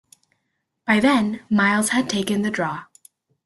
[0.87, 2.85] By then, Miles had taken the draw.